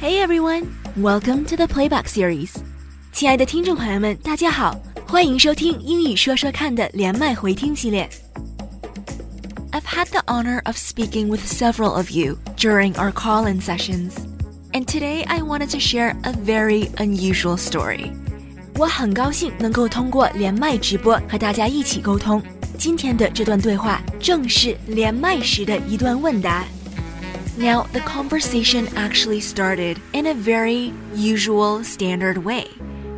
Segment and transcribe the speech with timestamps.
[0.00, 2.50] Hey everyone, welcome to the Playback series.
[3.12, 4.76] 亲爱的听众朋友们，大家好，
[5.06, 8.08] 欢迎收听英语说说看的连麦回听系列。
[9.72, 14.12] I've had the honor of speaking with several of you during our call-in sessions,
[14.72, 18.10] and today I wanted to share a very unusual story.
[18.76, 22.42] 我很高兴能够通过连麦直播和大家一起沟通。
[22.76, 26.64] 今天的这段对话正是连麦时的一段问答。
[27.58, 32.66] Now, the conversation actually started in a very usual, standard way.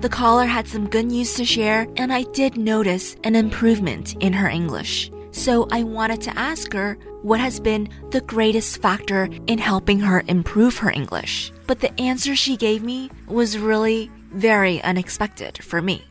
[0.00, 4.32] The caller had some good news to share, and I did notice an improvement in
[4.32, 5.10] her English.
[5.32, 10.22] So I wanted to ask her what has been the greatest factor in helping her
[10.26, 11.52] improve her English.
[11.66, 16.02] But the answer she gave me was really very unexpected for me.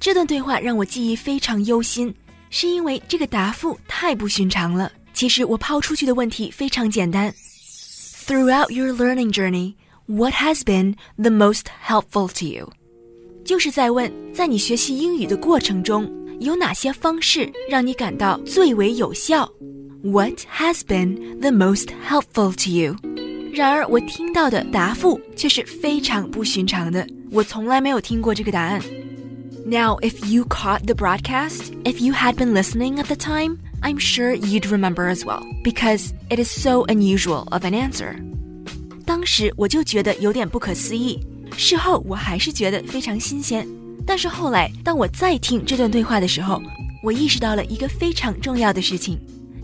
[0.00, 2.14] 这段对话让我记忆非常忧心，
[2.50, 4.92] 是因为这个答复太不寻常了。
[5.14, 7.32] 其实我抛出去的问题非常简单。
[8.22, 9.74] Throughout your learning journey,
[10.06, 12.70] what has been the most helpful to you?
[13.44, 19.50] 就是在问，在你学习英语的过程中，有哪些方式让你感到最为有效？
[20.02, 22.96] What has been the most helpful to you?
[23.52, 28.80] 然而，我听到的答复却是非常不寻常的，我从来没有听过这个答案。
[29.66, 34.34] Now, if you caught the broadcast, if you had been listening at the time, I'm sure
[34.34, 38.16] you'd remember as well, because it is so unusual of an answer.
[39.04, 41.20] 当时我就觉得有点不可思议，
[41.56, 43.66] 事后我还是觉得非常新鲜。
[44.04, 46.60] 但是后来，当我再听这段对话的时候，
[47.02, 49.18] 我意识到了一个非常重要的事情。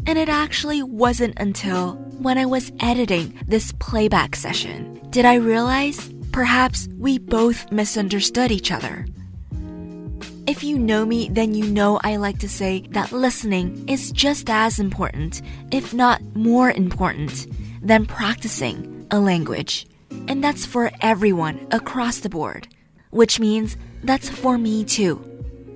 [0.07, 5.99] And it actually wasn't until when I was editing this playback session did I realize
[6.31, 9.07] perhaps we both misunderstood each other.
[10.50, 14.50] If you know me, then you know I like to say that listening is just
[14.50, 17.46] as important, if not more important,
[17.84, 19.86] than practicing a language.
[20.28, 22.68] And that's for everyone across the board,
[23.12, 25.24] which means that's for me too.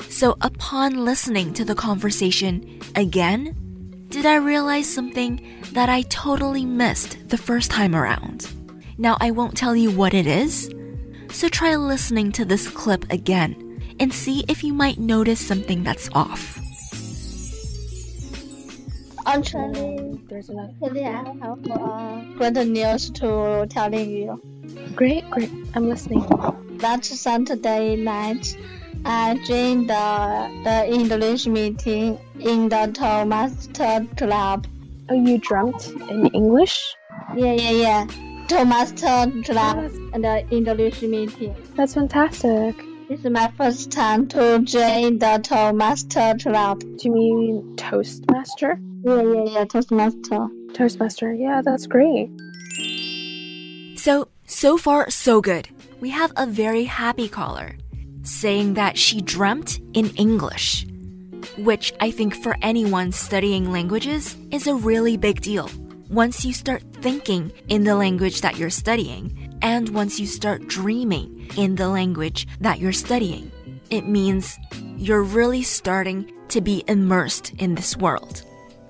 [0.09, 3.53] So upon listening to the conversation again,
[4.09, 8.51] did I realize something that I totally missed the first time around?
[8.97, 10.67] Now I won't tell you what it is,
[11.29, 16.09] so try listening to this clip again and see if you might notice something that's
[16.13, 16.59] off.
[19.25, 20.71] Actually, There's enough.
[20.81, 24.41] really I have uh, good news to telling you.
[24.95, 25.49] Great, great.
[25.75, 26.27] I'm listening.
[26.79, 28.57] That Saturday night,
[29.05, 34.67] I joined the, the English meeting in the Toastmaster Club.
[35.09, 36.93] Oh, you dreamt in English?
[37.35, 38.07] Yeah, yeah, yeah.
[38.49, 41.55] Toastmaster Club and the English meeting.
[41.75, 42.75] That's fantastic.
[43.13, 46.79] This is my first time to join the Toastmaster Club.
[46.79, 48.79] Do you mean Toastmaster?
[49.03, 50.47] Yeah, yeah, yeah, Toastmaster.
[50.73, 52.31] Toastmaster, yeah, that's great.
[53.99, 55.69] So, so far, so good.
[55.99, 57.75] We have a very happy caller
[58.23, 60.87] saying that she dreamt in English,
[61.59, 65.69] which I think for anyone studying languages is a really big deal.
[66.09, 71.48] Once you start thinking in the language that you're studying, and once you start dreaming
[71.56, 73.50] in the language that you're studying,
[73.90, 74.58] it means
[74.96, 78.42] you're really starting to be immersed in this world.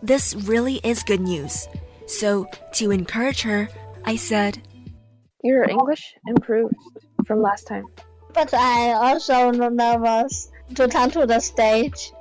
[0.02, 1.68] This really is good news.
[2.06, 3.68] So, to encourage her,
[4.04, 4.58] I said,
[5.42, 6.74] Your English improved
[7.26, 7.84] from last time.
[8.34, 12.12] But I also nervous to come to the stage.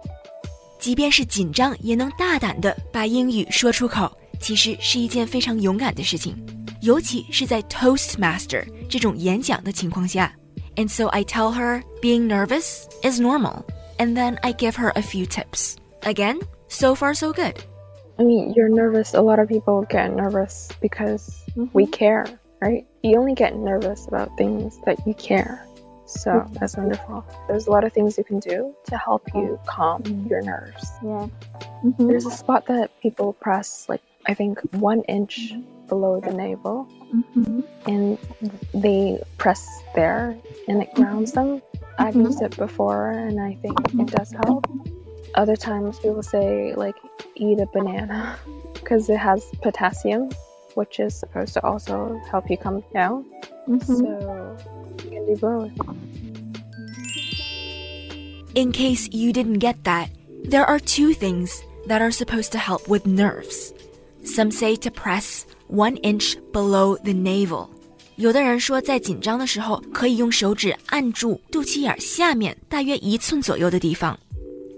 [0.79, 6.35] 即便是紧张，也能大胆的把英语说出口，其实是一件非常勇敢的事情，
[6.81, 10.33] 尤其是在 Toastmaster 这种演讲的情况下。
[10.75, 13.66] And so I tell her being nervous is normal,
[13.97, 15.75] and then I give her a few tips.
[16.03, 16.39] Again,
[16.69, 17.55] so far so good.
[18.19, 19.16] I mean, you're nervous.
[19.16, 22.25] A lot of people get nervous because we care,
[22.61, 22.85] right?
[23.01, 25.66] You only get nervous about things that you care.
[26.12, 27.24] So that's wonderful.
[27.48, 30.28] There's a lot of things you can do to help you calm mm-hmm.
[30.28, 30.90] your nerves.
[31.02, 31.28] Yeah.
[31.84, 32.08] Mhm.
[32.08, 35.86] There's a spot that people press, like, I think one inch mm-hmm.
[35.88, 37.64] below the navel, Mhm.
[37.86, 38.18] and
[38.72, 40.36] they press there
[40.68, 41.59] and it grounds mm-hmm.
[41.59, 41.62] them.
[41.98, 44.66] I've used it before and I think it does help.
[45.34, 46.97] Other times people say, like,
[47.36, 48.38] eat a banana
[48.74, 50.30] because it has potassium,
[50.74, 53.24] which is supposed to also help you calm down.
[53.86, 54.56] So
[55.04, 55.72] you can do both.
[58.53, 60.09] In case you didn't get that,
[60.49, 61.52] there are two things
[61.87, 63.72] that are supposed to help with nerves.
[64.23, 67.69] Some say to press one inch below the navel.
[68.16, 74.17] 有的人说，在紧张的时候，可以用手指按住肚脐眼下面大约一寸左右的地方。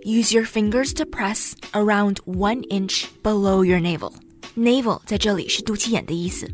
[0.04, 4.14] Use your fingers to press around one inch below your navel.
[4.58, 6.50] Navel 在这里是肚脐眼的意思。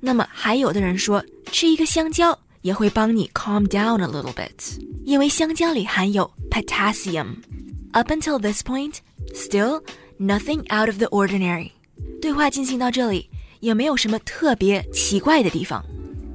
[0.00, 8.96] 那么还有的人说，吃一个香蕉也会帮你 calm down a little bit， 因为香蕉里含有 potassium。Up until this point,
[9.34, 9.82] still
[10.18, 11.72] nothing out of the ordinary。
[12.20, 13.28] 对话进行到这里，
[13.60, 15.84] 也没有什么特别奇怪的地方。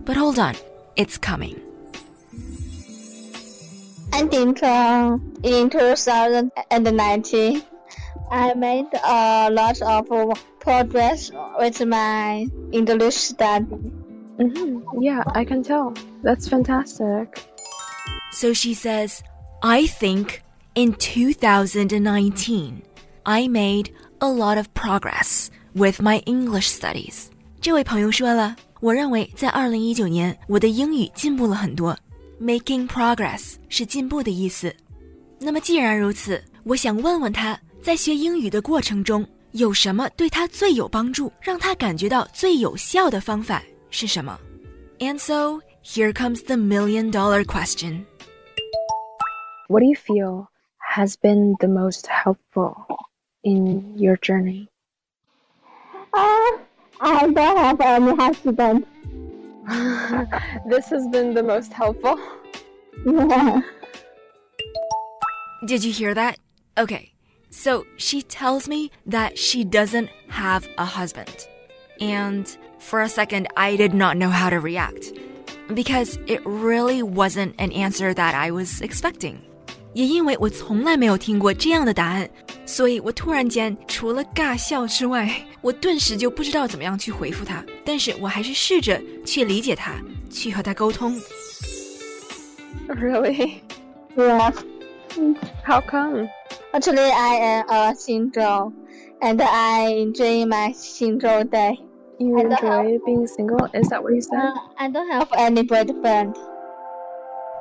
[0.06, 0.56] But hold on,
[0.95, 1.56] it's coming.
[4.12, 7.62] I think uh, in 2019,
[8.30, 10.07] I made a lot of
[10.60, 13.66] progress with my English study.
[14.38, 15.01] Mm-hmm.
[15.01, 15.94] Yeah, I can tell.
[16.24, 17.38] That's fantastic.
[18.42, 19.22] So she says,
[19.62, 20.42] I think
[20.75, 22.81] in 2019,
[23.24, 27.25] I made a lot of progress with my English studies.
[27.60, 31.98] 这位朋友说了，我认为在二零一九年，我的英语进步了很多。
[32.39, 34.74] Making progress 是进步的意思。
[35.39, 44.39] 那么既然如此，我想问问他，在学英语的过程中，有什么对他最有帮助，让他感觉到最有效的方法是什么？
[45.00, 48.06] And so here comes the million dollar question.
[49.73, 52.95] What do you feel has been the most helpful
[53.43, 54.69] in your journey?
[56.13, 56.59] Uh,
[57.01, 58.85] I don't have any husband.
[60.69, 62.21] this has been the most helpful.
[63.07, 63.63] Yeah.
[65.65, 66.39] Did you hear that?
[66.77, 67.15] Okay,
[67.49, 71.49] so she tells me that she doesn't have a husband.
[71.99, 72.47] And
[72.79, 75.15] for a second, I did not know how to react
[75.73, 79.47] because it really wasn't an answer that I was expecting.
[79.94, 82.30] 也因为我从来没有听过这样的答案，
[82.66, 85.30] 所以我突然间除了尬笑之外，
[85.62, 87.63] 我顿时就不知道怎么样去回复他。
[87.84, 89.94] 但是我还是试着去理解他，
[90.30, 91.19] 去和他沟通。
[92.88, 93.62] Really?
[94.16, 94.54] Yeah.
[95.66, 96.30] How come?
[96.74, 98.72] Actually, I am a single,
[99.19, 101.80] and I enjoy my single day.
[102.19, 103.68] You I don't enjoy being single?
[103.74, 104.39] Is that what you said?
[104.39, 106.36] Uh, I don't have any boyfriend.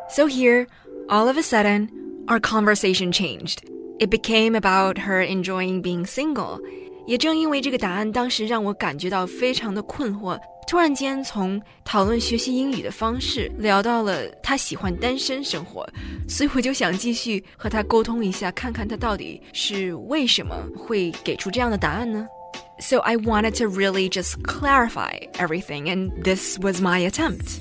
[0.08, 0.66] So here,
[1.08, 1.90] all of a sudden,
[2.30, 3.60] our conversation changed.
[3.98, 6.60] It became about her enjoying being single.
[7.06, 10.38] 也正因为这个答案，当时让我感觉到非常的困惑。
[10.68, 15.88] 突然间，从讨论学习英语的方式聊到了她喜欢单身生活，
[16.28, 22.26] 所以我就想继续和她沟通一下，看看她到底是为什么会给出这样的答案呢？
[22.80, 27.60] So I wanted to really just clarify everything, and this was my attempt.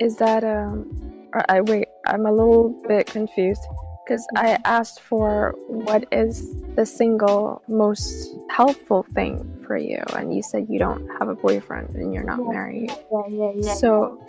[0.00, 0.84] Is that um?
[1.32, 1.81] or I wait.
[2.05, 3.61] I'm a little bit confused
[4.05, 10.41] because I asked for what is the single most helpful thing for you, and you
[10.43, 12.51] said you don't have a boyfriend and you're not Yeah.
[12.51, 12.89] married.
[12.89, 13.73] Yeah, yeah, yeah.
[13.75, 14.19] So,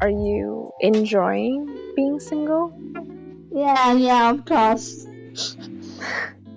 [0.00, 1.66] are you enjoying
[1.96, 2.72] being single?
[3.52, 5.06] yeah, yeah, of course.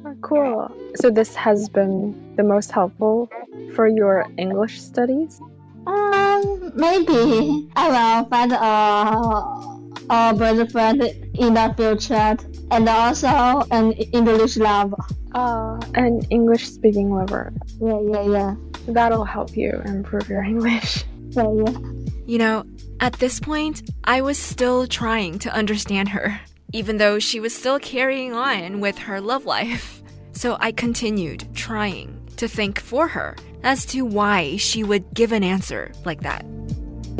[0.05, 0.71] Oh, cool.
[0.95, 3.29] So this has been the most helpful
[3.75, 5.39] for your English studies.
[5.87, 9.70] Um, maybe I will find a,
[10.11, 12.37] a boyfriend in the future,
[12.69, 14.97] and also an English lover.
[15.33, 17.53] Uh, an English speaking lover.
[17.79, 18.55] Yeah, yeah, yeah,
[18.87, 21.05] That'll help you improve your English.
[21.29, 21.77] yeah, yeah.
[22.25, 22.65] You know,
[22.99, 26.39] at this point, I was still trying to understand her,
[26.73, 30.03] even though she was still carrying on with her love life.
[30.33, 35.43] So I continued trying to think for her as to why she would give an
[35.43, 36.45] answer like that.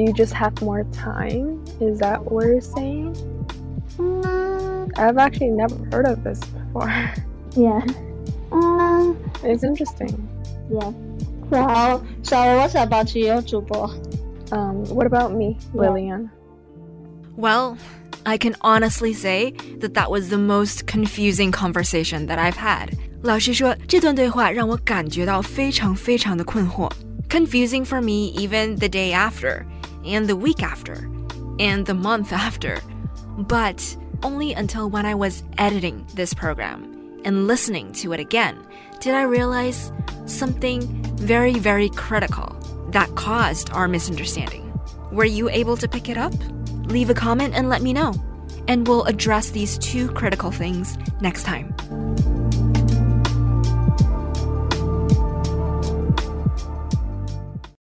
[0.01, 1.65] You just have more time?
[1.81, 3.15] Is that what you're saying?
[3.99, 6.93] Mm, I've actually never heard of this before.
[7.57, 7.81] yeah.
[8.53, 10.13] Um, It's interesting.
[10.71, 10.93] yeah.
[11.51, 13.89] So, so what about you, 主播?
[14.53, 15.81] Um, what about me, Yeah.
[15.83, 16.31] Lillian?
[17.37, 17.77] Well,
[18.25, 22.91] I can honestly say that that was the most confusing conversation that I've had.
[23.23, 26.91] 老实说，这段对话让我感觉到非常非常的困惑。
[27.29, 29.65] Confusing for me even the day after,
[30.06, 31.10] and the week after,
[31.60, 32.80] and the month after.
[33.38, 38.66] But only until when I was editing this program and listening to it again
[39.00, 39.92] did I realize
[40.26, 40.82] something
[41.18, 42.56] very, very critical
[42.90, 44.72] that caused our misunderstanding.
[45.12, 46.34] Were you able to pick it up?
[46.86, 48.14] Leave a comment and let me know.
[48.68, 51.71] And we'll address these two critical things next time.